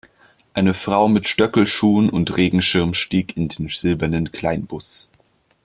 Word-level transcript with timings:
Eine 0.55 0.73
Frau 0.73 1.07
mit 1.07 1.27
Stöckelschuhen 1.27 2.09
und 2.09 2.35
Regenschirm 2.35 2.95
stieg 2.95 3.37
in 3.37 3.49
den 3.49 3.67
silbernen 3.67 4.31
Kleinbus. 4.31 5.09